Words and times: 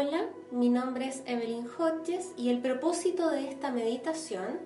Hola, 0.00 0.26
mi 0.52 0.68
nombre 0.68 1.08
es 1.08 1.24
Evelyn 1.26 1.66
Hodges 1.76 2.32
y 2.36 2.50
el 2.50 2.60
propósito 2.60 3.30
de 3.30 3.48
esta 3.48 3.72
meditación 3.72 4.60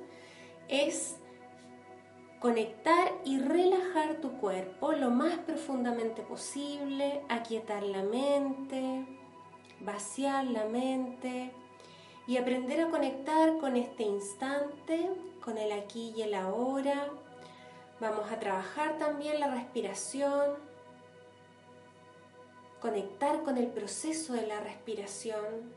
es 0.68 1.16
conectar 2.38 3.10
y 3.24 3.38
relajar 3.38 4.16
tu 4.16 4.32
cuerpo 4.32 4.92
lo 4.92 5.08
más 5.08 5.38
profundamente 5.38 6.20
posible, 6.20 7.22
aquietar 7.30 7.82
la 7.82 8.02
mente, 8.02 9.06
vaciar 9.80 10.44
la 10.44 10.66
mente 10.66 11.50
y 12.26 12.36
aprender 12.36 12.82
a 12.82 12.90
conectar 12.90 13.56
con 13.56 13.76
este 13.76 14.02
instante, 14.02 15.08
con 15.42 15.56
el 15.56 15.72
aquí 15.72 16.12
y 16.14 16.20
el 16.20 16.34
ahora. 16.34 17.08
Vamos 18.00 18.30
a 18.30 18.38
trabajar 18.38 18.98
también 18.98 19.40
la 19.40 19.46
respiración 19.46 20.71
conectar 22.82 23.44
con 23.44 23.56
el 23.56 23.68
proceso 23.68 24.32
de 24.32 24.44
la 24.44 24.58
respiración. 24.58 25.72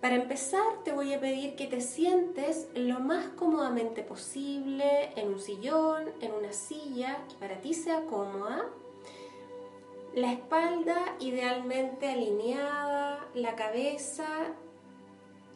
Para 0.00 0.16
empezar 0.16 0.82
te 0.84 0.92
voy 0.92 1.14
a 1.14 1.20
pedir 1.20 1.54
que 1.54 1.68
te 1.68 1.80
sientes 1.80 2.68
lo 2.74 2.98
más 2.98 3.28
cómodamente 3.36 4.02
posible 4.02 5.12
en 5.14 5.28
un 5.28 5.40
sillón, 5.40 6.10
en 6.20 6.32
una 6.32 6.52
silla 6.52 7.18
que 7.28 7.36
para 7.36 7.60
ti 7.60 7.72
sea 7.72 8.02
cómoda. 8.02 8.66
La 10.14 10.32
espalda 10.32 11.16
idealmente 11.20 12.10
alineada, 12.10 13.28
la 13.34 13.54
cabeza 13.54 14.26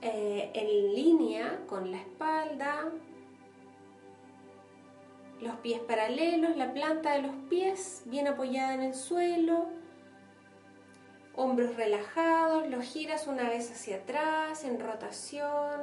eh, 0.01 0.51
en 0.55 0.95
línea 0.95 1.61
con 1.69 1.91
la 1.91 1.99
espalda, 1.99 2.93
los 5.43 5.57
pies 5.57 5.81
paralelos, 5.81 6.57
la 6.57 6.73
planta 6.73 7.15
de 7.15 7.23
los 7.23 7.35
pies 7.51 8.03
bien 8.07 8.29
apoyada 8.29 8.75
en 8.75 8.83
el 8.83 8.95
suelo, 8.95 9.67
hombros 11.35 11.75
relajados, 11.75 12.69
los 12.69 12.85
giras 12.85 13.27
una 13.27 13.49
vez 13.49 13.71
hacia 13.73 13.97
atrás 13.97 14.63
en 14.63 14.79
rotación, 14.79 15.81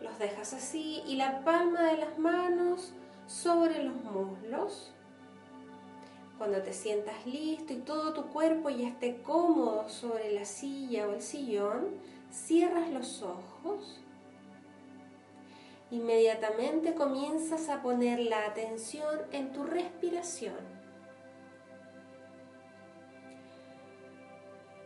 los 0.00 0.18
dejas 0.18 0.54
así 0.54 1.02
y 1.06 1.16
la 1.16 1.44
palma 1.44 1.82
de 1.82 1.98
las 1.98 2.18
manos 2.18 2.94
sobre 3.26 3.84
los 3.84 3.94
muslos. 4.04 4.90
Cuando 6.38 6.62
te 6.62 6.72
sientas 6.72 7.26
listo 7.26 7.74
y 7.74 7.76
todo 7.76 8.14
tu 8.14 8.28
cuerpo 8.28 8.70
ya 8.70 8.88
esté 8.88 9.20
cómodo 9.22 9.88
sobre 9.90 10.32
la 10.32 10.46
silla 10.46 11.08
o 11.08 11.12
el 11.12 11.20
sillón, 11.20 11.88
cierras 12.30 12.88
los 12.88 13.22
ojos 13.22 14.00
Inmediatamente 15.92 16.94
comienzas 16.94 17.68
a 17.68 17.82
poner 17.82 18.18
la 18.18 18.46
atención 18.46 19.20
en 19.30 19.52
tu 19.52 19.62
respiración. 19.62 20.56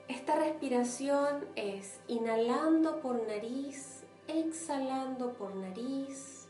Esta 0.08 0.34
respiración 0.34 1.46
es 1.54 2.00
inhalando 2.08 3.00
por 3.00 3.24
nariz, 3.24 4.02
exhalando 4.26 5.34
por 5.34 5.54
nariz 5.54 6.48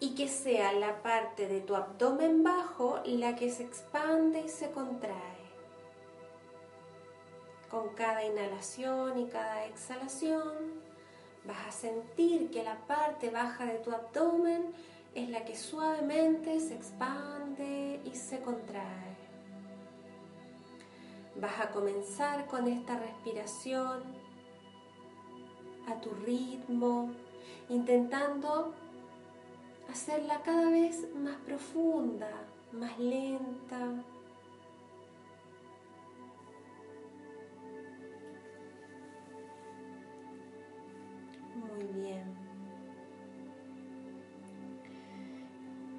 y 0.00 0.14
que 0.14 0.28
sea 0.28 0.72
la 0.72 1.02
parte 1.02 1.46
de 1.46 1.60
tu 1.60 1.76
abdomen 1.76 2.42
bajo 2.42 3.02
la 3.04 3.36
que 3.36 3.50
se 3.50 3.64
expande 3.64 4.40
y 4.40 4.48
se 4.48 4.70
contrae 4.70 5.33
con 7.74 7.88
cada 7.88 8.24
inhalación 8.24 9.18
y 9.18 9.26
cada 9.26 9.66
exhalación 9.66 10.52
vas 11.44 11.66
a 11.66 11.72
sentir 11.72 12.48
que 12.52 12.62
la 12.62 12.76
parte 12.86 13.30
baja 13.30 13.66
de 13.66 13.78
tu 13.78 13.90
abdomen 13.90 14.72
es 15.12 15.28
la 15.28 15.44
que 15.44 15.56
suavemente 15.56 16.60
se 16.60 16.76
expande 16.76 18.00
y 18.04 18.14
se 18.14 18.40
contrae. 18.42 19.16
Vas 21.34 21.60
a 21.60 21.70
comenzar 21.70 22.46
con 22.46 22.68
esta 22.68 22.96
respiración 22.96 24.04
a 25.88 26.00
tu 26.00 26.10
ritmo, 26.24 27.10
intentando 27.68 28.72
hacerla 29.90 30.42
cada 30.42 30.70
vez 30.70 31.12
más 31.16 31.36
profunda, 31.38 32.30
más 32.70 32.96
lenta, 33.00 34.04
Muy 41.74 41.84
bien. 42.02 42.34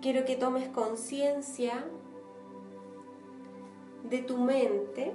Quiero 0.02 0.26
que 0.26 0.36
tomes 0.36 0.70
conciencia 0.70 1.86
de 4.10 4.20
tu 4.20 4.38
mente, 4.38 5.14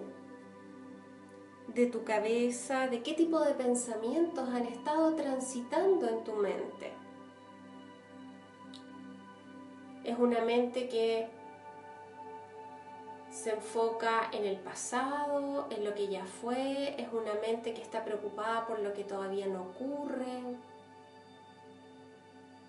de 1.74 1.86
tu 1.86 2.02
cabeza, 2.04 2.88
de 2.88 3.02
qué 3.02 3.14
tipo 3.14 3.40
de 3.40 3.54
pensamientos 3.54 4.48
han 4.48 4.66
estado 4.66 5.14
transitando 5.14 6.08
en 6.08 6.24
tu 6.24 6.34
mente. 6.34 6.92
Es 10.04 10.18
una 10.18 10.40
mente 10.40 10.88
que 10.88 11.28
se 13.40 13.52
enfoca 13.52 14.28
en 14.32 14.44
el 14.44 14.58
pasado, 14.58 15.66
en 15.70 15.82
lo 15.82 15.94
que 15.94 16.08
ya 16.08 16.26
fue, 16.26 16.94
es 17.00 17.08
una 17.10 17.32
mente 17.40 17.72
que 17.72 17.80
está 17.80 18.04
preocupada 18.04 18.66
por 18.66 18.80
lo 18.80 18.92
que 18.92 19.02
todavía 19.02 19.46
no 19.46 19.62
ocurre, 19.62 20.42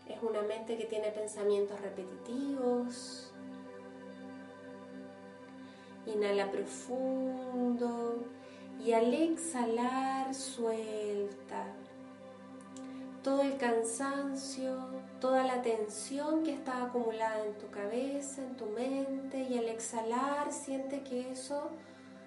es 0.07 0.23
una 0.23 0.41
mente 0.43 0.77
que 0.77 0.85
tiene 0.85 1.11
pensamientos 1.11 1.79
repetitivos. 1.81 3.33
Inhala 6.05 6.49
profundo 6.49 8.23
y 8.79 8.93
al 8.93 9.13
exhalar 9.13 10.33
suelta 10.33 11.65
todo 13.23 13.43
el 13.43 13.57
cansancio, 13.57 14.77
toda 15.19 15.43
la 15.43 15.61
tensión 15.61 16.43
que 16.43 16.53
está 16.53 16.83
acumulada 16.83 17.45
en 17.45 17.57
tu 17.57 17.69
cabeza, 17.69 18.41
en 18.41 18.57
tu 18.57 18.65
mente 18.67 19.41
y 19.43 19.57
al 19.57 19.69
exhalar 19.69 20.51
siente 20.51 21.03
que 21.03 21.31
eso 21.31 21.69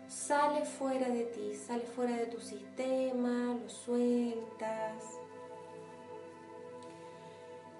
sale 0.08 0.64
fuera 0.64 1.08
de 1.08 1.24
ti, 1.24 1.54
sale 1.54 1.84
fuera 1.84 2.16
de 2.16 2.26
tu 2.26 2.40
sistema, 2.40 3.56
lo 3.60 3.68
sueltas. 3.68 5.02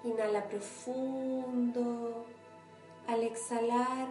Inhala 0.03 0.43
profundo. 0.47 2.25
Al 3.07 3.21
exhalar, 3.21 4.07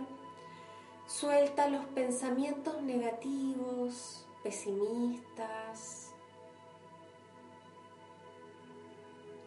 suelta 1.07 1.69
los 1.69 1.85
pensamientos 1.87 2.81
negativos, 2.83 4.25
pesimistas, 4.45 6.04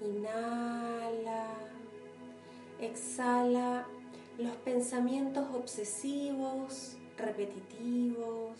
Inhala, 0.02 1.47
exhala 2.80 3.88
los 4.38 4.56
pensamientos 4.58 5.48
obsesivos, 5.56 6.98
repetitivos. 7.18 8.57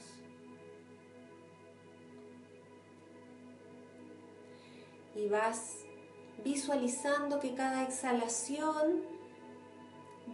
Y 5.16 5.30
vas 5.30 5.86
visualizando 6.44 7.40
que 7.40 7.54
cada 7.54 7.84
exhalación 7.84 9.04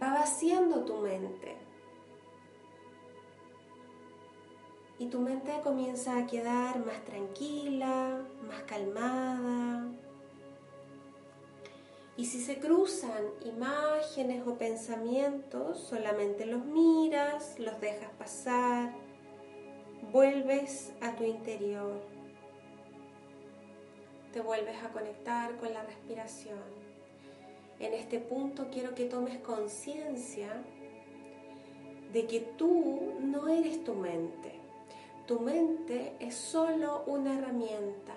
va 0.02 0.14
vaciando 0.14 0.84
tu 0.84 0.98
mente. 0.98 1.56
Y 4.98 5.06
tu 5.06 5.20
mente 5.20 5.60
comienza 5.62 6.16
a 6.16 6.26
quedar 6.26 6.84
más 6.84 7.04
tranquila, 7.04 8.20
más 8.46 8.62
calmada. 8.62 9.90
Y 12.16 12.26
si 12.26 12.40
se 12.40 12.58
cruzan 12.58 13.24
imágenes 13.44 14.46
o 14.46 14.54
pensamientos, 14.56 15.80
solamente 15.80 16.46
los 16.46 16.64
miras, 16.64 17.58
los 17.58 17.80
dejas 17.80 18.10
pasar, 18.18 18.92
vuelves 20.12 20.92
a 21.00 21.16
tu 21.16 21.24
interior, 21.24 22.00
te 24.32 24.40
vuelves 24.40 24.76
a 24.84 24.90
conectar 24.90 25.56
con 25.56 25.72
la 25.72 25.82
respiración. 25.82 26.84
en 27.80 27.92
este 27.92 28.20
punto 28.20 28.68
quiero 28.70 28.94
que 28.94 29.06
tomes 29.06 29.38
conciencia 29.38 30.62
de 32.12 32.26
que 32.26 32.40
tú 32.40 33.14
no 33.20 33.48
eres 33.48 33.82
tu 33.82 33.94
mente. 33.94 34.52
Tu 35.26 35.40
mente 35.40 36.14
es 36.20 36.36
solo 36.36 37.02
una 37.06 37.36
herramienta 37.36 38.14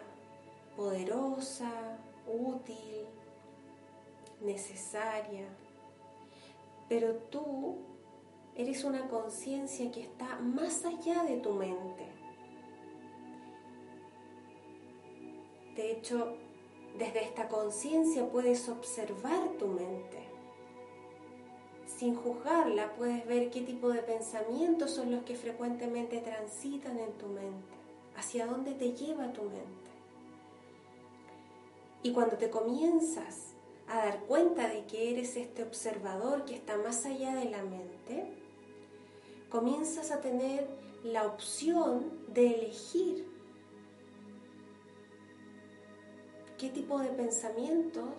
poderosa, 0.75 1.97
útil, 2.27 3.07
necesaria, 4.41 5.47
pero 6.89 7.15
tú 7.15 7.77
eres 8.55 8.83
una 8.83 9.07
conciencia 9.07 9.91
que 9.91 10.01
está 10.01 10.39
más 10.39 10.85
allá 10.85 11.23
de 11.23 11.37
tu 11.37 11.53
mente. 11.53 12.05
De 15.75 15.91
hecho, 15.91 16.35
desde 16.97 17.23
esta 17.23 17.47
conciencia 17.47 18.27
puedes 18.27 18.67
observar 18.67 19.49
tu 19.59 19.67
mente. 19.67 20.17
Sin 21.85 22.15
juzgarla 22.15 22.95
puedes 22.95 23.25
ver 23.27 23.49
qué 23.51 23.61
tipo 23.61 23.89
de 23.89 24.01
pensamientos 24.01 24.91
son 24.91 25.11
los 25.11 25.23
que 25.23 25.35
frecuentemente 25.35 26.19
transitan 26.19 26.99
en 26.99 27.11
tu 27.13 27.27
mente, 27.27 27.75
hacia 28.15 28.47
dónde 28.47 28.73
te 28.73 28.93
lleva 28.93 29.31
tu 29.33 29.43
mente. 29.43 29.91
Y 32.01 32.11
cuando 32.11 32.37
te 32.37 32.49
comienzas 32.49 33.56
a 33.87 33.97
dar 33.97 34.19
cuenta 34.21 34.67
de 34.67 34.85
que 34.85 35.11
eres 35.11 35.35
este 35.37 35.63
observador 35.63 36.45
que 36.45 36.55
está 36.55 36.77
más 36.77 37.05
allá 37.05 37.35
de 37.35 37.49
la 37.49 37.63
mente, 37.63 38.33
comienzas 39.49 40.11
a 40.11 40.19
tener 40.19 40.67
la 41.03 41.25
opción 41.25 42.11
de 42.27 42.47
elegir 42.47 43.25
qué 46.57 46.69
tipo 46.69 46.99
de 46.99 47.09
pensamientos 47.09 48.09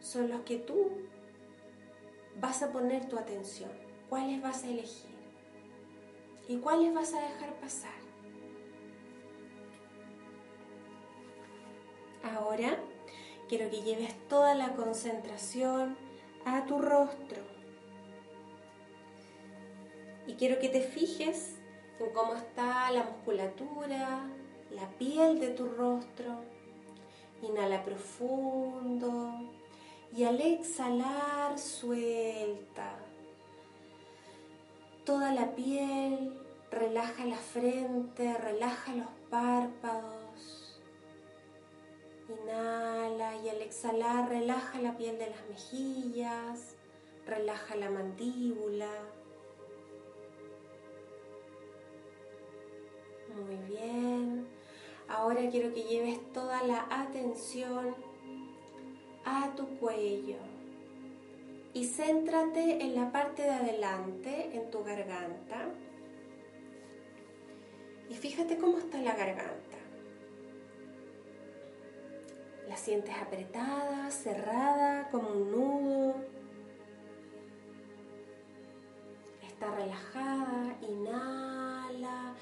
son 0.00 0.28
los 0.28 0.42
que 0.42 0.58
tú 0.58 0.90
vas 2.40 2.62
a 2.62 2.70
poner 2.70 3.08
tu 3.08 3.18
atención, 3.18 3.70
cuáles 4.08 4.40
vas 4.40 4.62
a 4.62 4.68
elegir 4.68 5.16
y 6.46 6.58
cuáles 6.58 6.94
vas 6.94 7.12
a 7.12 7.20
dejar 7.20 7.54
pasar. 7.54 7.98
Ahora 12.22 12.78
quiero 13.48 13.70
que 13.70 13.82
lleves 13.82 14.14
toda 14.28 14.54
la 14.54 14.74
concentración 14.74 15.96
a 16.44 16.66
tu 16.66 16.78
rostro 16.78 17.42
y 20.28 20.34
quiero 20.34 20.58
que 20.58 20.68
te 20.68 20.82
fijes 20.82 21.56
en 21.98 22.10
cómo 22.10 22.34
está 22.34 22.90
la 22.90 23.02
musculatura, 23.04 24.28
la 24.70 24.88
piel 24.98 25.40
de 25.40 25.48
tu 25.48 25.66
rostro. 25.66 26.44
Inhala 27.42 27.82
profundo 27.84 29.32
y 30.14 30.24
al 30.24 30.40
exhalar 30.40 31.58
suelta. 31.58 32.98
Toda 35.04 35.32
la 35.32 35.54
piel, 35.54 36.38
relaja 36.70 37.24
la 37.24 37.36
frente, 37.36 38.34
relaja 38.34 38.94
los 38.94 39.08
párpados. 39.30 40.17
Exhalar 43.68 44.30
relaja 44.30 44.80
la 44.80 44.96
piel 44.96 45.18
de 45.18 45.28
las 45.28 45.46
mejillas, 45.48 46.74
relaja 47.26 47.76
la 47.76 47.90
mandíbula. 47.90 48.90
Muy 53.34 53.56
bien. 53.68 54.48
Ahora 55.06 55.48
quiero 55.50 55.74
que 55.74 55.82
lleves 55.82 56.18
toda 56.32 56.62
la 56.62 56.86
atención 56.90 57.94
a 59.26 59.54
tu 59.54 59.66
cuello 59.78 60.38
y 61.74 61.84
céntrate 61.84 62.82
en 62.82 62.94
la 62.94 63.12
parte 63.12 63.42
de 63.42 63.50
adelante, 63.50 64.50
en 64.54 64.70
tu 64.70 64.82
garganta. 64.82 65.68
Y 68.08 68.14
fíjate 68.14 68.56
cómo 68.56 68.78
está 68.78 68.98
la 69.02 69.14
garganta. 69.14 69.67
La 72.68 72.76
sientes 72.76 73.14
apretada, 73.16 74.10
cerrada, 74.10 75.08
como 75.10 75.30
un 75.30 75.50
nudo. 75.50 76.14
Está 79.46 79.74
relajada, 79.74 80.76
inhala 80.82 82.34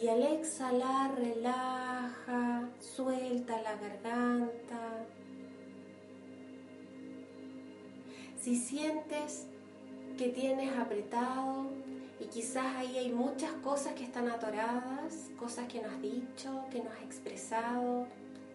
y 0.00 0.08
al 0.08 0.22
exhalar 0.22 1.16
relaja, 1.16 2.68
suelta 2.80 3.60
la 3.62 3.76
garganta. 3.76 5.06
Si 8.40 8.56
sientes 8.56 9.46
que 10.16 10.28
tienes 10.28 10.76
apretado 10.76 11.66
y 12.20 12.26
quizás 12.26 12.76
ahí 12.76 12.98
hay 12.98 13.12
muchas 13.12 13.52
cosas 13.64 13.94
que 13.94 14.04
están 14.04 14.28
atoradas, 14.28 15.30
cosas 15.38 15.68
que 15.68 15.80
no 15.80 15.88
has 15.88 16.02
dicho, 16.02 16.64
que 16.70 16.82
no 16.82 16.90
has 16.90 17.02
expresado, 17.02 18.06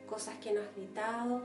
cosas 0.07 0.35
que 0.37 0.51
no 0.53 0.61
has 0.61 0.75
gritado, 0.75 1.41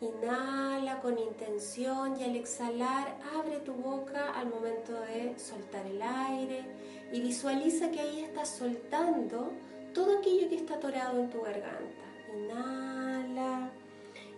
inhala 0.00 1.00
con 1.00 1.18
intención 1.18 2.20
y 2.20 2.24
al 2.24 2.36
exhalar 2.36 3.16
abre 3.34 3.60
tu 3.60 3.72
boca 3.72 4.32
al 4.34 4.48
momento 4.48 4.92
de 5.00 5.38
soltar 5.38 5.86
el 5.86 6.02
aire 6.02 6.64
y 7.12 7.20
visualiza 7.20 7.90
que 7.90 8.00
ahí 8.00 8.20
estás 8.24 8.48
soltando 8.56 9.52
todo 9.94 10.18
aquello 10.18 10.48
que 10.48 10.56
está 10.56 10.74
atorado 10.74 11.20
en 11.20 11.30
tu 11.30 11.40
garganta. 11.40 12.04
Inhala 12.34 13.70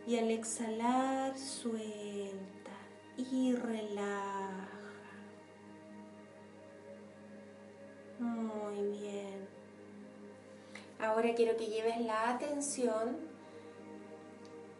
y 0.06 0.16
al 0.16 0.31
exhalar 0.31 1.37
suelta 1.37 2.70
y 3.16 3.54
relaja. 3.54 4.68
Ahora 11.00 11.35
quiero 11.35 11.56
que 11.56 11.67
lleves 11.67 12.00
la 12.00 12.31
atención 12.31 13.17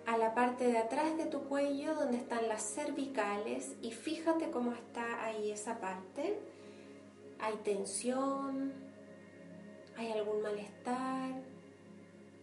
a 0.05 0.17
la 0.17 0.35
parte 0.35 0.67
de 0.67 0.79
atrás 0.79 1.17
de 1.17 1.26
tu 1.26 1.44
cuello 1.44 1.94
donde 1.94 2.17
están 2.17 2.49
las 2.49 2.62
cervicales 2.62 3.76
y 3.82 3.93
fíjate 3.93 4.50
cómo 4.50 4.73
está 4.73 5.25
ahí 5.25 5.50
esa 5.50 5.79
parte. 5.81 6.38
Hay 7.38 7.55
tensión, 7.62 8.73
hay 9.97 10.11
algún 10.12 10.43
malestar. 10.43 11.35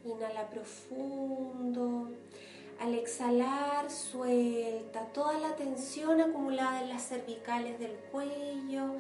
Inhala 0.06 0.50
profundo. 0.50 2.12
Al 2.80 2.94
exhalar, 2.94 3.89
suelta 3.89 5.07
toda 5.07 5.39
la 5.39 5.56
tensión 5.56 6.22
acumulada 6.22 6.81
en 6.81 6.89
las 6.89 7.07
cervicales 7.07 7.80
del 7.80 7.95
cuello 8.12 8.95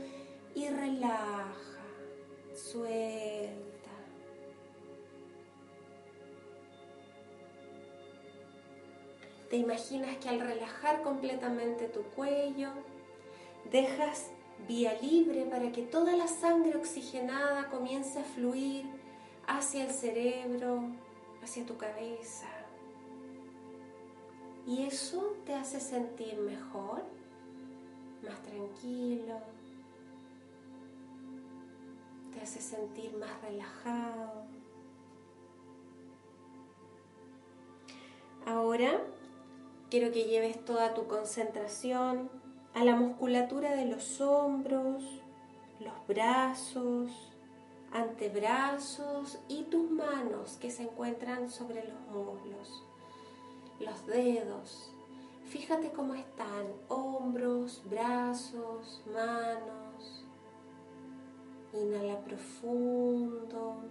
y 0.55 0.67
relaja. 0.69 1.53
Suelta. 2.55 3.74
Te 9.49 9.57
imaginas 9.57 10.17
que 10.17 10.29
al 10.29 10.39
relajar 10.39 11.01
completamente 11.03 11.87
tu 11.87 12.01
cuello, 12.15 12.69
dejas 13.71 14.31
vía 14.67 14.97
libre 15.01 15.45
para 15.45 15.71
que 15.71 15.83
toda 15.83 16.15
la 16.15 16.27
sangre 16.27 16.75
oxigenada 16.75 17.69
comience 17.69 18.19
a 18.19 18.23
fluir 18.23 18.85
hacia 19.47 19.85
el 19.85 19.91
cerebro, 19.91 20.83
hacia 21.43 21.65
tu 21.65 21.77
cabeza. 21.77 22.47
Y 24.65 24.83
eso 24.83 25.35
te 25.45 25.53
hace 25.53 25.79
sentir 25.79 26.37
mejor, 26.39 27.03
más 28.23 28.41
tranquilo, 28.41 29.39
te 32.33 32.41
hace 32.41 32.59
sentir 32.59 33.15
más 33.17 33.41
relajado. 33.43 34.45
Ahora 38.47 39.01
quiero 39.89 40.11
que 40.11 40.25
lleves 40.25 40.63
toda 40.63 40.93
tu 40.93 41.07
concentración 41.07 42.29
a 42.73 42.83
la 42.83 42.95
musculatura 42.95 43.75
de 43.75 43.85
los 43.85 44.21
hombros, 44.21 45.03
los 45.79 46.07
brazos, 46.07 47.11
antebrazos 47.91 49.39
y 49.47 49.63
tus 49.63 49.89
manos 49.89 50.57
que 50.59 50.71
se 50.71 50.83
encuentran 50.83 51.49
sobre 51.49 51.83
los 51.87 51.99
muslos 52.11 52.83
los 53.79 54.05
dedos. 54.07 54.89
Fíjate 55.45 55.91
cómo 55.91 56.15
están 56.15 56.65
hombros, 56.87 57.81
brazos, 57.89 59.01
manos. 59.13 60.23
Inhala 61.73 62.19
profundo. 62.21 63.83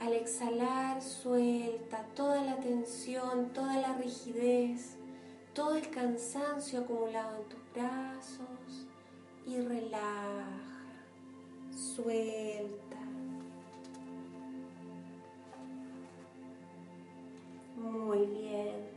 Al 0.00 0.12
exhalar 0.14 1.02
suelta 1.02 2.06
toda 2.14 2.42
la 2.42 2.56
tensión, 2.56 3.50
toda 3.52 3.76
la 3.76 3.94
rigidez, 3.94 4.96
todo 5.54 5.74
el 5.76 5.88
cansancio 5.90 6.80
acumulado 6.80 7.36
en 7.38 7.48
tus 7.48 7.72
brazos 7.74 8.86
y 9.46 9.60
relaja. 9.60 10.46
Suelta. 11.70 12.96
Muy 17.76 18.26
bien. 18.26 18.90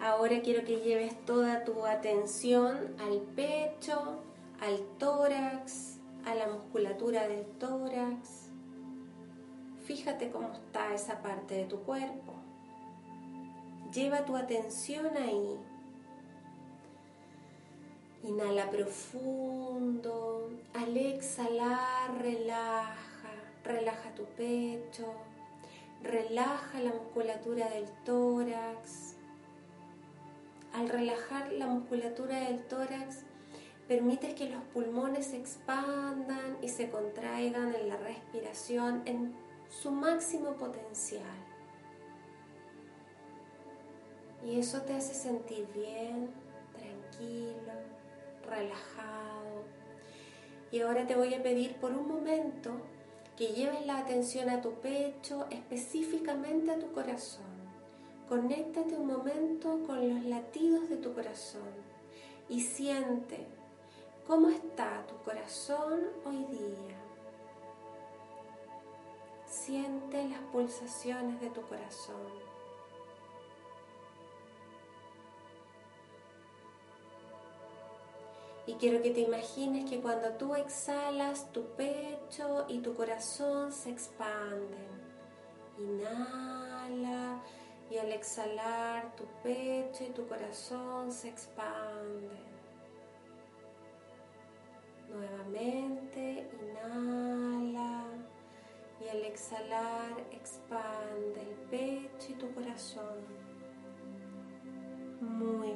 Ahora 0.00 0.40
quiero 0.42 0.64
que 0.64 0.80
lleves 0.80 1.24
toda 1.24 1.64
tu 1.64 1.86
atención 1.86 2.96
al 2.98 3.20
pecho, 3.36 4.20
al 4.60 4.80
tórax, 4.98 5.98
a 6.26 6.34
la 6.34 6.48
musculatura 6.48 7.28
del 7.28 7.46
tórax. 7.58 8.50
Fíjate 9.84 10.30
cómo 10.30 10.52
está 10.52 10.92
esa 10.92 11.22
parte 11.22 11.54
de 11.54 11.64
tu 11.64 11.78
cuerpo. 11.82 12.41
Lleva 13.92 14.24
tu 14.24 14.36
atención 14.36 15.14
ahí. 15.18 15.58
Inhala 18.22 18.70
profundo. 18.70 20.48
Al 20.72 20.96
exhalar, 20.96 22.22
relaja. 22.22 22.96
Relaja 23.64 24.14
tu 24.14 24.24
pecho. 24.24 25.12
Relaja 26.02 26.80
la 26.80 26.94
musculatura 26.94 27.68
del 27.68 27.86
tórax. 28.04 29.16
Al 30.72 30.88
relajar 30.88 31.52
la 31.52 31.66
musculatura 31.66 32.40
del 32.48 32.64
tórax, 32.64 33.24
permites 33.88 34.34
que 34.34 34.48
los 34.48 34.62
pulmones 34.72 35.26
se 35.26 35.36
expandan 35.36 36.56
y 36.62 36.70
se 36.70 36.88
contraigan 36.88 37.74
en 37.74 37.88
la 37.90 37.98
respiración 37.98 39.02
en 39.04 39.34
su 39.68 39.90
máximo 39.90 40.54
potencial. 40.54 41.51
Y 44.44 44.58
eso 44.58 44.82
te 44.82 44.94
hace 44.94 45.14
sentir 45.14 45.66
bien, 45.72 46.30
tranquilo, 46.72 47.72
relajado. 48.48 49.64
Y 50.70 50.80
ahora 50.80 51.06
te 51.06 51.14
voy 51.14 51.34
a 51.34 51.42
pedir 51.42 51.76
por 51.76 51.92
un 51.92 52.08
momento 52.08 52.72
que 53.36 53.48
lleves 53.48 53.86
la 53.86 53.98
atención 53.98 54.48
a 54.50 54.60
tu 54.60 54.74
pecho, 54.74 55.46
específicamente 55.50 56.70
a 56.70 56.78
tu 56.78 56.92
corazón. 56.92 57.52
Conéctate 58.28 58.94
un 58.94 59.06
momento 59.06 59.80
con 59.86 60.08
los 60.08 60.24
latidos 60.24 60.88
de 60.88 60.96
tu 60.96 61.12
corazón 61.14 61.70
y 62.48 62.60
siente 62.60 63.46
cómo 64.26 64.48
está 64.48 65.04
tu 65.06 65.16
corazón 65.24 66.00
hoy 66.24 66.44
día. 66.46 66.96
Siente 69.46 70.28
las 70.28 70.40
pulsaciones 70.52 71.40
de 71.40 71.50
tu 71.50 71.60
corazón. 71.62 72.51
Y 78.66 78.74
quiero 78.74 79.02
que 79.02 79.10
te 79.10 79.20
imagines 79.20 79.90
que 79.90 80.00
cuando 80.00 80.30
tú 80.34 80.54
exhalas, 80.54 81.52
tu 81.52 81.64
pecho 81.74 82.64
y 82.68 82.78
tu 82.78 82.94
corazón 82.94 83.72
se 83.72 83.90
expanden. 83.90 85.02
Inhala 85.78 87.42
y 87.90 87.98
al 87.98 88.12
exhalar 88.12 89.14
tu 89.16 89.24
pecho 89.42 90.04
y 90.04 90.10
tu 90.10 90.26
corazón 90.28 91.10
se 91.10 91.28
expanden. 91.28 92.52
Nuevamente, 95.08 96.48
inhala 96.62 98.04
y 99.00 99.08
al 99.08 99.24
exhalar 99.24 100.20
expande 100.30 101.42
el 101.42 101.56
pecho 101.68 102.28
y 102.30 102.34
tu 102.34 102.54
corazón. 102.54 103.42
Muy 105.20 105.72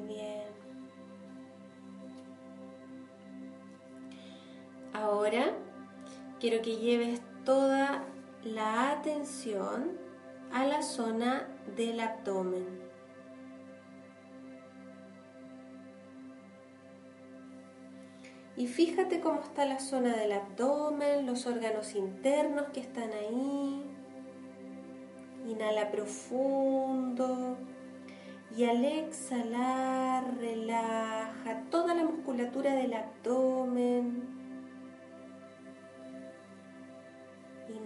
Ahora 5.27 5.51
quiero 6.39 6.63
que 6.63 6.77
lleves 6.77 7.21
toda 7.45 8.05
la 8.45 8.93
atención 8.93 9.99
a 10.53 10.65
la 10.65 10.83
zona 10.83 11.49
del 11.77 11.99
abdomen. 11.99 12.65
Y 18.57 18.69
fíjate 18.69 19.19
cómo 19.19 19.41
está 19.41 19.65
la 19.65 19.81
zona 19.81 20.15
del 20.17 20.31
abdomen, 20.31 21.27
los 21.27 21.45
órganos 21.49 21.97
internos 21.97 22.67
que 22.73 22.79
están 22.79 23.11
ahí. 23.11 23.83
Inhala 25.49 25.91
profundo 25.91 27.57
y 28.57 28.63
al 28.63 28.85
exhalar 28.85 30.37
relaja 30.39 31.65
toda 31.69 31.97
la 31.97 32.05
musculatura 32.05 32.77
del 32.77 32.95
abdomen. 32.95 34.36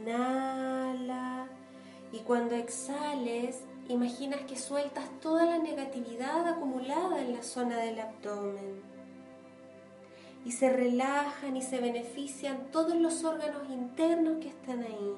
Inhala 0.00 1.46
y 2.12 2.18
cuando 2.20 2.54
exhales, 2.54 3.64
imaginas 3.88 4.40
que 4.42 4.56
sueltas 4.56 5.08
toda 5.20 5.44
la 5.44 5.58
negatividad 5.58 6.48
acumulada 6.48 7.20
en 7.20 7.32
la 7.32 7.42
zona 7.42 7.76
del 7.78 8.00
abdomen. 8.00 8.82
Y 10.44 10.52
se 10.52 10.72
relajan 10.72 11.56
y 11.56 11.62
se 11.62 11.80
benefician 11.80 12.70
todos 12.72 12.96
los 12.96 13.24
órganos 13.24 13.68
internos 13.68 14.38
que 14.40 14.48
están 14.48 14.82
ahí. 14.82 15.14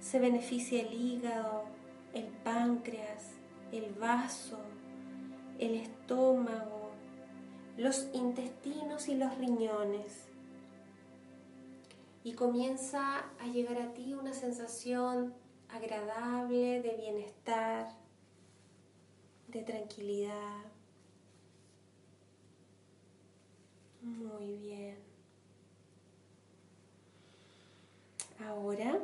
Se 0.00 0.18
beneficia 0.18 0.82
el 0.82 0.92
hígado, 0.92 1.64
el 2.12 2.26
páncreas, 2.26 3.32
el 3.72 3.92
vaso, 3.94 4.58
el 5.58 5.74
estómago, 5.76 6.90
los 7.76 8.06
intestinos 8.12 9.08
y 9.08 9.14
los 9.14 9.36
riñones 9.38 10.29
y 12.22 12.34
comienza 12.34 13.30
a 13.38 13.46
llegar 13.46 13.78
a 13.78 13.94
ti 13.94 14.12
una 14.14 14.34
sensación 14.34 15.34
agradable 15.68 16.82
de 16.82 16.96
bienestar, 16.96 17.88
de 19.48 19.62
tranquilidad. 19.62 20.64
Muy 24.02 24.56
bien. 24.56 24.98
Ahora 28.46 28.98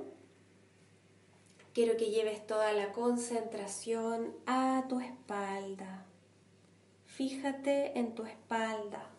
quiero 1.73 1.97
que 1.97 2.11
lleves 2.11 2.47
toda 2.47 2.73
la 2.73 2.93
concentración 2.93 4.35
a 4.47 4.85
tu 4.89 5.01
espalda. 5.01 6.07
Fíjate 7.05 7.99
en 7.99 8.15
tu 8.15 8.25
espalda 8.25 9.16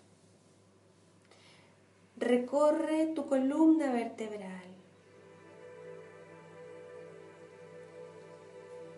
recorre 2.17 3.13
tu 3.15 3.27
columna 3.27 3.91
vertebral. 3.91 4.63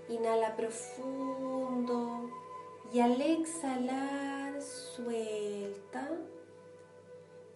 Inhala 0.08 0.56
profundo 0.56 2.30
y 2.92 3.00
al 3.00 3.22
exhalar 3.22 4.60
suelta 4.62 6.10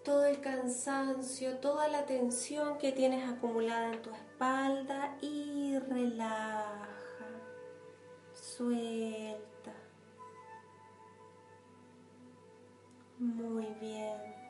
todo 0.03 0.25
el 0.25 0.41
cansancio, 0.41 1.57
toda 1.59 1.87
la 1.87 2.05
tensión 2.05 2.77
que 2.77 2.91
tienes 2.91 3.27
acumulada 3.27 3.93
en 3.93 4.01
tu 4.01 4.11
espalda 4.11 5.17
y 5.21 5.79
relaja, 5.79 6.89
suelta. 8.33 9.73
Muy 13.17 13.65
bien. 13.79 14.42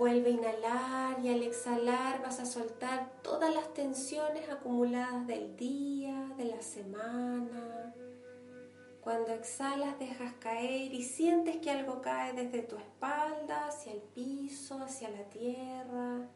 Vuelve 0.00 0.30
a 0.30 0.32
inhalar 0.32 1.20
y 1.22 1.28
al 1.28 1.42
exhalar 1.42 2.22
vas 2.22 2.40
a 2.40 2.46
soltar 2.46 3.12
todas 3.20 3.54
las 3.54 3.74
tensiones 3.74 4.48
acumuladas 4.48 5.26
del 5.26 5.54
día, 5.58 6.32
de 6.38 6.46
la 6.46 6.62
semana. 6.62 7.94
Cuando 9.02 9.34
exhalas 9.34 9.98
dejas 9.98 10.32
caer 10.40 10.94
y 10.94 11.02
sientes 11.02 11.58
que 11.58 11.70
algo 11.70 12.00
cae 12.00 12.32
desde 12.32 12.62
tu 12.62 12.78
espalda 12.78 13.66
hacia 13.66 13.92
el 13.92 14.00
piso, 14.00 14.82
hacia 14.82 15.10
la 15.10 15.24
tierra 15.24 16.26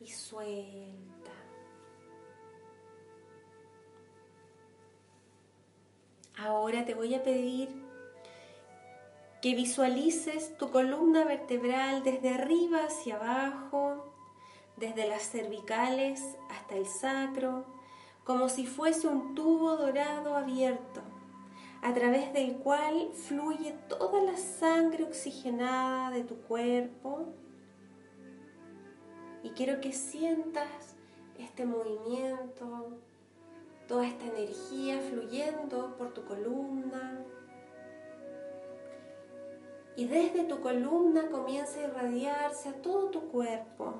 y 0.00 0.08
suelta. 0.08 1.30
Ahora 6.36 6.84
te 6.84 6.94
voy 6.94 7.14
a 7.14 7.22
pedir 7.22 7.91
que 9.42 9.56
visualices 9.56 10.56
tu 10.56 10.70
columna 10.70 11.24
vertebral 11.24 12.04
desde 12.04 12.28
arriba 12.28 12.84
hacia 12.84 13.16
abajo, 13.16 14.14
desde 14.76 15.08
las 15.08 15.22
cervicales 15.24 16.22
hasta 16.48 16.76
el 16.76 16.86
sacro, 16.86 17.64
como 18.22 18.48
si 18.48 18.66
fuese 18.66 19.08
un 19.08 19.34
tubo 19.34 19.76
dorado 19.76 20.36
abierto, 20.36 21.02
a 21.82 21.92
través 21.92 22.32
del 22.32 22.54
cual 22.58 23.10
fluye 23.12 23.74
toda 23.88 24.22
la 24.22 24.36
sangre 24.36 25.02
oxigenada 25.02 26.12
de 26.12 26.22
tu 26.22 26.36
cuerpo. 26.42 27.26
Y 29.42 29.50
quiero 29.50 29.80
que 29.80 29.92
sientas 29.92 30.94
este 31.36 31.66
movimiento, 31.66 32.96
toda 33.88 34.06
esta 34.06 34.24
energía 34.24 35.00
fluyendo 35.00 35.96
por 35.96 36.14
tu 36.14 36.24
columna, 36.26 37.26
y 40.02 40.08
desde 40.08 40.42
tu 40.42 40.60
columna 40.60 41.28
comienza 41.30 41.78
a 41.78 41.84
irradiarse 41.84 42.70
a 42.70 42.82
todo 42.82 43.10
tu 43.10 43.28
cuerpo. 43.28 43.94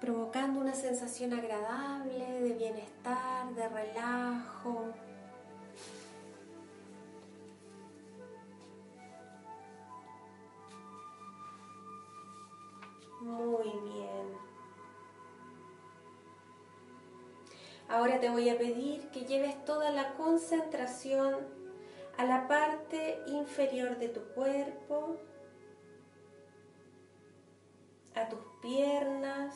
provocando 0.00 0.60
una 0.60 0.74
sensación 0.74 1.34
agradable 1.34 2.24
de 2.40 2.54
bienestar, 2.54 3.54
de 3.54 3.68
relajo. 3.68 4.94
Muy 13.20 13.68
bien. 13.90 14.26
Ahora 17.90 18.20
te 18.20 18.30
voy 18.30 18.48
a 18.48 18.56
pedir 18.56 19.10
que 19.10 19.26
lleves 19.26 19.62
toda 19.66 19.90
la 19.90 20.14
concentración 20.14 21.59
a 22.20 22.24
la 22.26 22.46
parte 22.46 23.22
inferior 23.28 23.96
de 23.96 24.10
tu 24.10 24.20
cuerpo, 24.34 25.16
a 28.14 28.28
tus 28.28 28.40
piernas, 28.60 29.54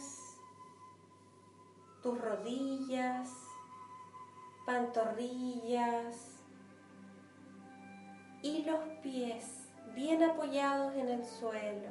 tus 2.03 2.19
rodillas, 2.19 3.29
pantorrillas 4.65 6.17
y 8.41 8.65
los 8.65 8.81
pies 9.03 9.45
bien 9.95 10.23
apoyados 10.23 10.95
en 10.95 11.11
el 11.11 11.27
suelo. 11.27 11.91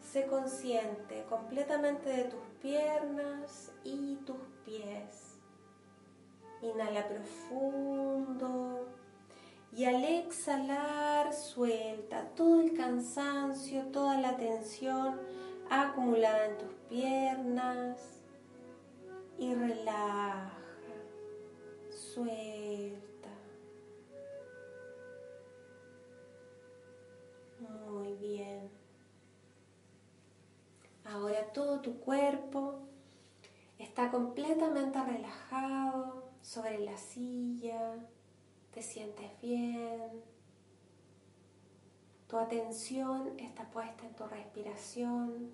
Sé 0.00 0.26
consciente 0.26 1.24
completamente 1.28 2.08
de 2.08 2.24
tus 2.24 2.42
piernas 2.60 3.70
y 3.84 4.16
tus 4.26 4.40
pies. 4.64 5.23
Inhala 6.64 7.06
profundo 7.06 8.86
y 9.76 9.84
al 9.84 10.04
exhalar 10.04 11.32
suelta 11.34 12.28
todo 12.36 12.60
el 12.60 12.74
cansancio, 12.74 13.82
toda 13.86 14.18
la 14.18 14.36
tensión 14.36 15.20
acumulada 15.68 16.46
en 16.46 16.58
tus 16.58 16.72
piernas 16.88 17.98
y 19.36 19.52
relaja, 19.52 20.52
suelta. 21.90 23.30
Muy 27.58 28.14
bien. 28.14 28.70
Ahora 31.04 31.52
todo 31.52 31.80
tu 31.80 31.98
cuerpo 31.98 32.78
está 33.78 34.10
completamente 34.10 35.02
relajado 35.02 36.23
sobre 36.44 36.78
la 36.78 36.96
silla, 36.98 37.96
te 38.72 38.82
sientes 38.82 39.30
bien, 39.40 40.22
tu 42.28 42.36
atención 42.36 43.32
está 43.38 43.64
puesta 43.70 44.06
en 44.06 44.14
tu 44.14 44.24
respiración. 44.26 45.50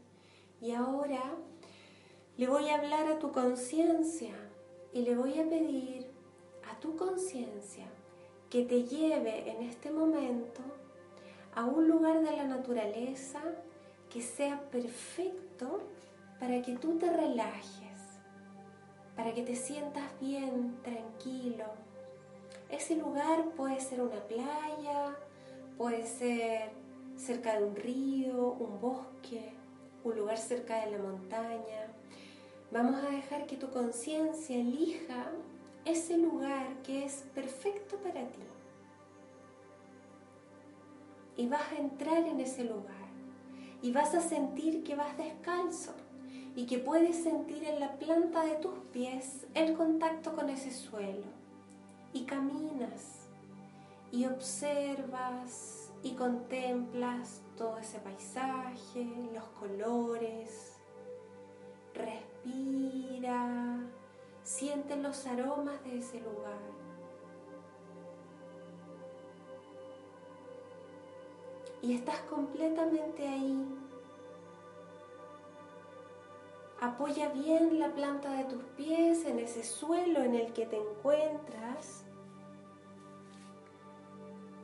Y 0.61 0.73
ahora 0.73 1.23
le 2.37 2.49
voy 2.49 2.69
a 2.69 2.77
hablar 2.77 3.07
a 3.07 3.19
tu 3.21 3.31
conciencia 3.31 4.35
y 4.93 5.03
le 5.03 5.15
voy 5.15 5.39
a 5.39 5.49
pedir 5.49 6.09
a 6.71 6.79
tu 6.81 6.97
conciencia 6.97 7.87
que 8.51 8.65
te 8.65 8.83
lleve 8.83 9.49
en 9.49 9.63
este 9.63 9.93
momento 9.93 10.61
a 11.55 11.67
un 11.67 11.87
lugar 11.87 12.21
de 12.23 12.37
la 12.37 12.45
naturaleza 12.45 13.41
que 14.09 14.23
sea 14.23 14.61
perfecto 14.71 15.83
para 16.41 16.61
que 16.63 16.77
tú 16.77 16.99
te 16.99 17.11
relajes, 17.13 17.90
para 19.21 19.35
que 19.35 19.43
te 19.43 19.55
sientas 19.55 20.19
bien, 20.19 20.79
tranquilo. 20.83 21.67
Ese 22.71 22.97
lugar 22.97 23.51
puede 23.55 23.79
ser 23.79 24.01
una 24.01 24.19
playa, 24.21 25.15
puede 25.77 26.07
ser 26.07 26.71
cerca 27.17 27.59
de 27.59 27.65
un 27.67 27.77
río, 27.77 28.53
un 28.53 28.81
bosque, 28.81 29.53
un 30.05 30.17
lugar 30.17 30.39
cerca 30.39 30.87
de 30.87 30.93
la 30.93 30.99
montaña. 31.03 31.93
Vamos 32.73 32.95
a 32.95 33.11
dejar 33.11 33.45
que 33.45 33.59
tu 33.59 33.69
conciencia 33.69 34.57
elija 34.57 35.31
ese 35.85 36.17
lugar 36.17 36.81
que 36.83 37.05
es 37.05 37.27
perfecto 37.35 37.99
para 37.99 38.27
ti. 38.27 38.41
Y 41.37 41.47
vas 41.47 41.73
a 41.73 41.77
entrar 41.77 42.25
en 42.27 42.41
ese 42.41 42.65
lugar 42.65 43.11
y 43.83 43.93
vas 43.93 44.15
a 44.15 44.23
sentir 44.23 44.83
que 44.83 44.97
vas 44.97 45.15
descalzo 45.19 45.93
y 46.55 46.67
que 46.67 46.79
puedes 46.79 47.23
sentir 47.23 47.65
en 47.65 47.81
la 47.81 47.93
planta 47.93 48.45
de 48.45 48.57
tus 48.57 48.75
pies 48.93 49.47
el 49.55 49.77
contacto 49.77 50.35
con 50.35 50.51
ese 50.51 50.71
suelo. 50.71 51.27
Y 52.13 52.25
caminas 52.25 53.29
y 54.11 54.27
observas 54.27 55.93
y 56.03 56.13
contemplas 56.13 57.43
todo 57.57 57.79
ese 57.79 57.99
paisaje, 57.99 59.07
los 59.33 59.45
colores. 59.61 60.77
Respira, 61.95 63.79
siente 64.43 64.97
los 64.97 65.27
aromas 65.27 65.83
de 65.85 65.99
ese 65.99 66.21
lugar. 66.21 66.81
y 71.83 71.95
estás 71.95 72.21
completamente 72.29 73.27
ahí. 73.27 73.65
Apoya 76.81 77.29
bien 77.29 77.79
la 77.79 77.93
planta 77.93 78.33
de 78.33 78.45
tus 78.45 78.65
pies 78.77 79.27
en 79.27 79.39
ese 79.39 79.63
suelo 79.63 80.21
en 80.23 80.35
el 80.35 80.55
que 80.55 80.65
te 80.65 80.79
encuentras. 80.79 82.07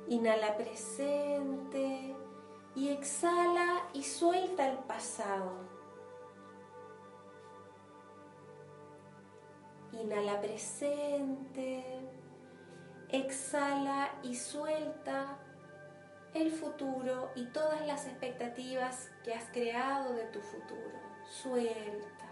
Inhala 0.08 0.56
presente 0.56 2.16
y 2.74 2.88
exhala 2.88 3.82
y 3.92 4.02
suelta 4.02 4.66
el 4.66 4.78
pasado. 4.78 5.52
Inhala 9.92 10.40
presente, 10.40 11.84
exhala 13.10 14.10
y 14.22 14.36
suelta 14.36 15.38
el 16.32 16.50
futuro 16.50 17.30
y 17.34 17.44
todas 17.46 17.86
las 17.86 18.06
expectativas 18.06 19.10
que 19.22 19.34
has 19.34 19.44
creado 19.50 20.14
de 20.14 20.24
tu 20.28 20.40
futuro. 20.40 21.05
Suelta. 21.28 22.26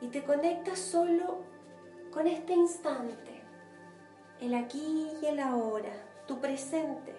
Y 0.00 0.08
te 0.08 0.24
conectas 0.24 0.78
solo 0.78 1.38
con 2.12 2.26
este 2.26 2.52
instante, 2.52 3.42
el 4.40 4.54
aquí 4.54 5.10
y 5.22 5.26
el 5.26 5.40
ahora, 5.40 5.92
tu 6.26 6.40
presente, 6.40 7.14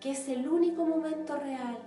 que 0.00 0.10
es 0.10 0.28
el 0.28 0.48
único 0.48 0.84
momento 0.84 1.36
real. 1.36 1.78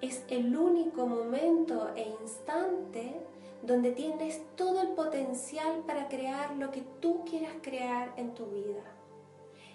Es 0.00 0.24
el 0.28 0.56
único 0.56 1.06
momento 1.06 1.90
e 1.96 2.08
instante 2.22 3.26
donde 3.62 3.92
tienes 3.92 4.42
todo 4.54 4.82
el 4.82 4.88
potencial 4.88 5.82
para 5.86 6.08
crear 6.08 6.54
lo 6.56 6.70
que 6.70 6.82
tú 7.00 7.24
quieras 7.24 7.54
crear 7.62 8.12
en 8.16 8.34
tu 8.34 8.46
vida. 8.46 8.84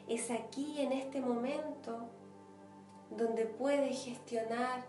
Es 0.08 0.32
aquí, 0.32 0.80
en 0.80 0.94
este 0.94 1.20
momento, 1.20 2.06
donde 3.12 3.46
puedes 3.46 4.04
gestionar 4.04 4.84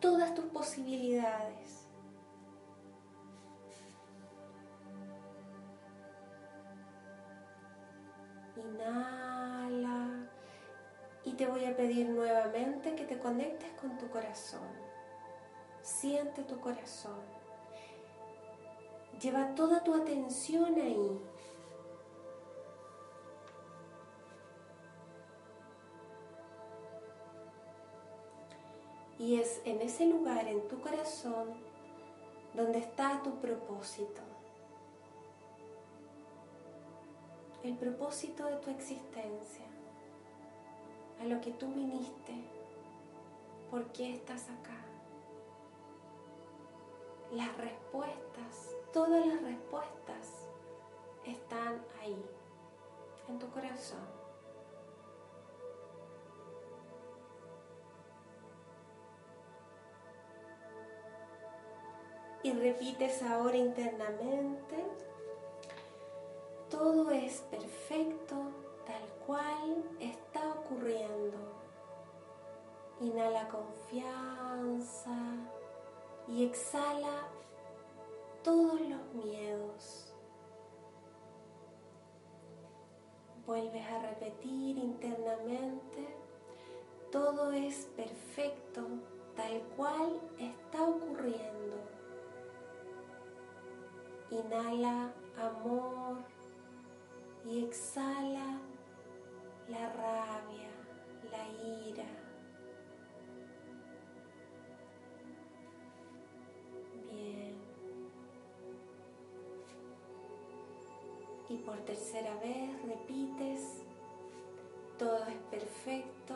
todas 0.00 0.34
tus 0.34 0.44
posibilidades. 0.46 1.86
Inhala 8.56 10.28
y 11.24 11.32
te 11.32 11.46
voy 11.46 11.64
a 11.64 11.76
pedir 11.76 12.08
nuevamente 12.08 12.94
que 12.94 13.04
te 13.04 13.18
conectes 13.18 13.70
con 13.80 13.98
tu 13.98 14.08
corazón. 14.08 14.68
Siente 15.82 16.42
tu 16.42 16.58
corazón. 16.60 17.20
Lleva 19.20 19.54
toda 19.54 19.82
tu 19.82 19.94
atención 19.94 20.74
ahí. 20.76 21.20
Y 29.26 29.40
es 29.40 29.60
en 29.64 29.80
ese 29.80 30.06
lugar, 30.06 30.46
en 30.46 30.68
tu 30.68 30.80
corazón, 30.80 31.48
donde 32.54 32.78
está 32.78 33.20
tu 33.24 33.34
propósito. 33.40 34.20
El 37.64 37.74
propósito 37.74 38.44
de 38.46 38.54
tu 38.58 38.70
existencia. 38.70 39.66
A 41.20 41.24
lo 41.24 41.40
que 41.40 41.50
tú 41.50 41.66
viniste. 41.72 42.34
¿Por 43.68 43.86
qué 43.86 44.12
estás 44.14 44.44
acá? 44.44 44.78
Las 47.32 47.56
respuestas 47.56 48.76
todas 48.92 49.26
las 49.26 49.42
respuestas 49.42 50.48
están 51.26 51.84
ahí, 52.00 52.16
en 53.28 53.38
tu 53.38 53.46
corazón. 53.50 54.15
Y 62.46 62.52
repites 62.52 63.24
ahora 63.24 63.56
internamente, 63.56 64.76
todo 66.70 67.10
es 67.10 67.40
perfecto 67.50 68.36
tal 68.86 69.02
cual 69.26 69.82
está 69.98 70.52
ocurriendo. 70.52 71.38
Inhala 73.00 73.48
confianza 73.48 75.10
y 76.28 76.44
exhala 76.44 77.26
todos 78.44 78.80
los 78.80 79.24
miedos. 79.24 80.14
Vuelves 83.44 83.86
a 83.88 84.02
repetir 84.02 84.78
internamente, 84.78 86.16
todo 87.10 87.50
es 87.50 87.86
perfecto 87.96 88.82
tal 89.34 89.62
cual 89.76 90.20
está 90.38 90.84
ocurriendo. 90.84 91.95
Inhala 94.30 95.12
amor 95.38 96.18
y 97.44 97.64
exhala 97.64 98.58
la 99.68 99.92
rabia, 99.92 100.68
la 101.30 101.48
ira. 101.88 102.04
Bien. 107.08 107.56
Y 111.48 111.56
por 111.58 111.76
tercera 111.84 112.34
vez 112.40 112.82
repites, 112.82 113.82
todo 114.98 115.24
es 115.26 115.38
perfecto 115.50 116.34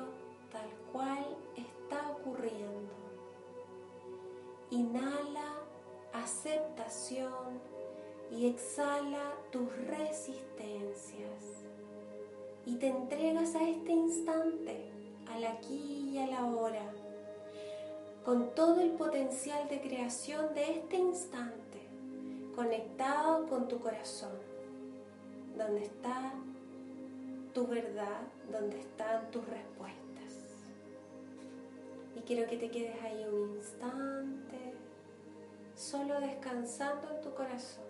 tal 0.52 0.70
cual 0.92 1.36
está 1.56 2.10
ocurriendo. 2.10 2.94
Inhala 4.70 5.54
aceptación 6.12 7.79
y 8.30 8.46
exhala 8.46 9.34
tus 9.50 9.68
resistencias. 9.86 11.64
Y 12.64 12.76
te 12.76 12.88
entregas 12.88 13.54
a 13.54 13.68
este 13.68 13.92
instante, 13.92 14.90
al 15.28 15.44
aquí 15.44 16.10
y 16.12 16.18
a 16.18 16.26
la 16.26 16.44
hora, 16.44 16.92
con 18.24 18.54
todo 18.54 18.80
el 18.80 18.90
potencial 18.92 19.68
de 19.68 19.80
creación 19.80 20.54
de 20.54 20.78
este 20.78 20.96
instante, 20.96 21.80
conectado 22.54 23.46
con 23.48 23.66
tu 23.66 23.80
corazón, 23.80 24.38
donde 25.56 25.84
está 25.84 26.34
tu 27.52 27.66
verdad, 27.66 28.20
donde 28.52 28.78
están 28.78 29.30
tus 29.30 29.44
respuestas. 29.46 30.00
Y 32.14 32.20
quiero 32.20 32.48
que 32.48 32.58
te 32.58 32.70
quedes 32.70 33.02
ahí 33.02 33.24
un 33.24 33.56
instante, 33.56 34.74
solo 35.74 36.20
descansando 36.20 37.10
en 37.16 37.20
tu 37.22 37.34
corazón. 37.34 37.89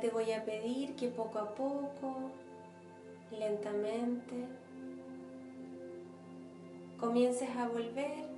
Te 0.00 0.10
voy 0.10 0.30
a 0.30 0.44
pedir 0.44 0.94
que 0.94 1.08
poco 1.08 1.40
a 1.40 1.54
poco, 1.56 2.30
lentamente, 3.36 4.46
comiences 7.00 7.48
a 7.56 7.66
volver 7.66 8.28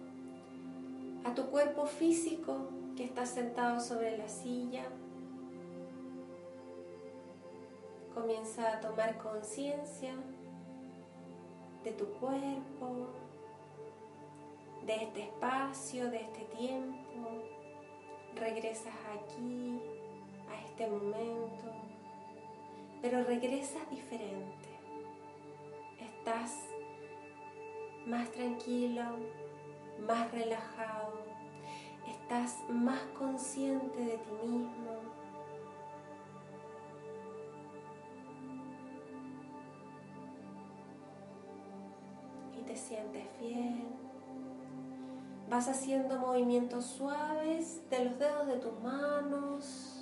a 1.24 1.34
tu 1.34 1.50
cuerpo 1.50 1.84
físico 1.84 2.70
que 2.96 3.04
está 3.04 3.26
sentado 3.26 3.78
sobre 3.78 4.16
la 4.16 4.26
silla. 4.26 4.84
Comienza 8.14 8.78
a 8.78 8.80
tomar 8.80 9.18
conciencia 9.18 10.14
de 11.84 11.92
tu 11.92 12.06
cuerpo, 12.14 13.08
de 14.86 14.94
este 14.94 15.24
espacio, 15.24 16.10
de 16.10 16.22
este 16.22 16.44
tiempo. 16.56 17.42
Regresas 18.34 18.94
aquí, 19.14 19.99
a 20.50 20.60
este 20.66 20.86
momento, 20.86 21.72
pero 23.00 23.24
regresas 23.24 23.88
diferente. 23.90 24.68
Estás 25.98 26.70
más 28.06 28.30
tranquilo, 28.32 29.02
más 30.06 30.30
relajado, 30.32 31.12
estás 32.08 32.58
más 32.68 33.00
consciente 33.18 33.98
de 33.98 34.18
ti 34.18 34.32
mismo. 34.42 35.00
Y 42.58 42.62
te 42.62 42.76
sientes 42.76 43.26
bien. 43.40 43.88
Vas 45.48 45.68
haciendo 45.68 46.18
movimientos 46.18 46.84
suaves 46.84 47.82
de 47.90 48.04
los 48.04 48.18
dedos 48.18 48.46
de 48.46 48.56
tus 48.56 48.80
manos. 48.80 49.99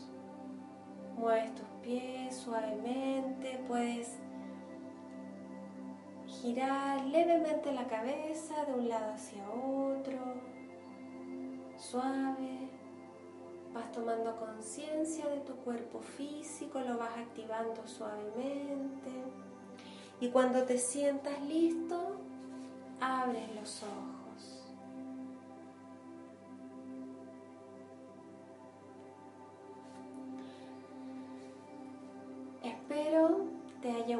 Mueves 1.18 1.52
tus 1.54 1.66
pies 1.82 2.36
suavemente. 2.36 3.60
Puedes 3.66 4.18
girar 6.26 7.04
levemente 7.06 7.72
la 7.72 7.88
cabeza 7.88 8.64
de 8.66 8.72
un 8.74 8.88
lado 8.88 9.14
hacia 9.14 9.42
otro, 9.50 10.18
suave. 11.76 12.70
Vas 13.74 13.90
tomando 13.92 14.36
conciencia 14.36 15.28
de 15.28 15.40
tu 15.40 15.54
cuerpo 15.56 16.00
físico, 16.00 16.80
lo 16.80 16.96
vas 16.96 17.16
activando 17.18 17.86
suavemente. 17.86 19.10
Y 20.20 20.30
cuando 20.30 20.62
te 20.64 20.78
sientas 20.78 21.40
listo, 21.42 22.16
abres 23.00 23.54
los 23.54 23.82
ojos. 23.82 24.17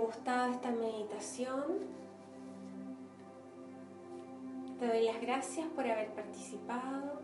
Gustado 0.09 0.53
esta 0.53 0.71
meditación. 0.71 1.81
Te 4.79 4.87
doy 4.87 5.05
las 5.05 5.21
gracias 5.21 5.67
por 5.69 5.87
haber 5.87 6.15
participado 6.15 7.21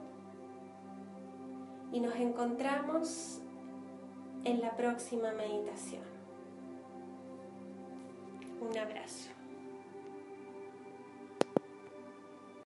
y 1.92 2.00
nos 2.00 2.14
encontramos 2.16 3.40
en 4.44 4.60
la 4.60 4.76
próxima 4.76 5.32
meditación. 5.32 6.02
Un 8.60 8.76
abrazo. 8.76 9.30